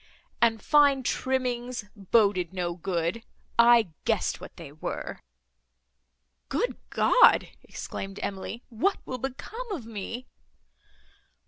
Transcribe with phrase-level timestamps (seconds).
[0.41, 5.19] and fine trimmings—boded no good—I guessed what they were!"
[6.49, 10.25] "Good God!" exclaimed Emily, "what will become of me!"